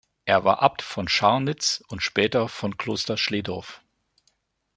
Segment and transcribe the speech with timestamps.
[0.25, 3.83] Er war Abt von Scharnitz und später von Kloster Schlehdorf.